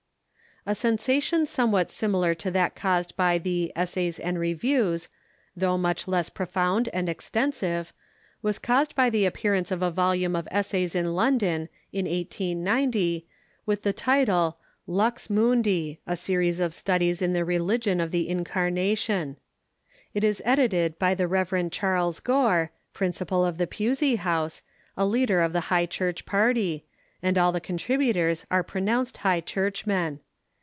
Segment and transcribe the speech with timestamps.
[0.63, 5.09] A sensation somewhat similar to that caused by the "Es says and Reviews,"
[5.57, 7.91] though much less profound and extensive,
[8.43, 12.05] was caused by the appearance of a volume of es" u."^Mu°ndi°" ^'"^y^ "^ London, in
[12.05, 13.25] 1890,
[13.65, 14.57] with the title"
[15.01, 19.37] Lux Mun di: a Series of Studies in the Religion of the In carnation."
[20.13, 21.71] It is edited by the Rev.
[21.71, 24.61] Charles Gore, principal of the Pusey House,
[24.95, 26.85] a leader of the High Church party,
[27.23, 30.19] and all the contributors are pronounced High Churchmen.